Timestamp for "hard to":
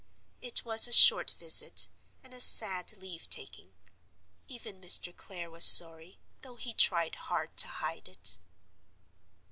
7.13-7.67